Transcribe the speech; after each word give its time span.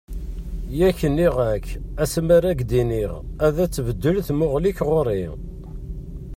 Yak 0.79 0.99
nniɣ-ak-d 1.11 1.79
asma 2.03 2.31
ara 2.37 2.47
ak-d-iniɣ 2.53 3.11
ad 3.45 3.55
tbeddel 3.75 4.17
tmuɣli-k 4.27 4.79
ɣur-i. 4.89 5.23